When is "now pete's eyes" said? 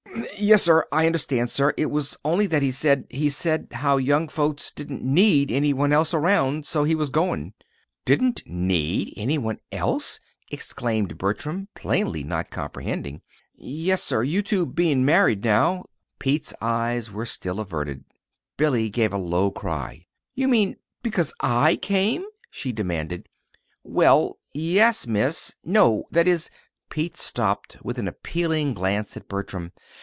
15.49-17.11